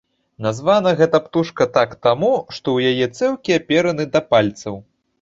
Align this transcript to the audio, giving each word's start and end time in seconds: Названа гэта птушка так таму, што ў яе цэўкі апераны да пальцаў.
Названа 0.45 0.93
гэта 1.01 1.19
птушка 1.25 1.69
так 1.77 1.93
таму, 2.09 2.33
што 2.57 2.67
ў 2.81 2.93
яе 2.93 3.13
цэўкі 3.23 3.49
апераны 3.63 4.11
да 4.17 4.27
пальцаў. 4.35 4.87